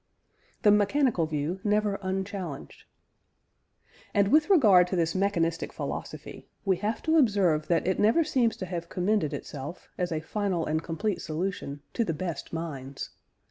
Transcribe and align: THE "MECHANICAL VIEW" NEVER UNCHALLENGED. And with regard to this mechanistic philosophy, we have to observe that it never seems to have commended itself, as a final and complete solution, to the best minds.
THE 0.63 0.71
"MECHANICAL 0.71 1.27
VIEW" 1.27 1.59
NEVER 1.63 1.99
UNCHALLENGED. 2.01 2.85
And 4.15 4.29
with 4.29 4.49
regard 4.49 4.87
to 4.87 4.95
this 4.95 5.13
mechanistic 5.13 5.71
philosophy, 5.71 6.47
we 6.65 6.77
have 6.77 7.03
to 7.03 7.19
observe 7.19 7.67
that 7.67 7.85
it 7.87 7.99
never 7.99 8.23
seems 8.23 8.57
to 8.57 8.65
have 8.65 8.89
commended 8.89 9.31
itself, 9.31 9.89
as 9.99 10.11
a 10.11 10.19
final 10.19 10.65
and 10.65 10.81
complete 10.81 11.21
solution, 11.21 11.81
to 11.93 12.03
the 12.03 12.15
best 12.15 12.51
minds. 12.51 13.11